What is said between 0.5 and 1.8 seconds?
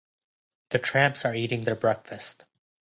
The tramps are eating their